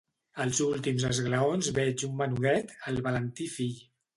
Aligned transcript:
Als 0.45 0.61
últims 0.67 1.05
esglaons 1.09 1.69
veig 1.77 2.07
un 2.09 2.17
menudet, 2.23 2.75
el 2.93 3.01
Valentí 3.11 3.53
fill. 3.59 3.79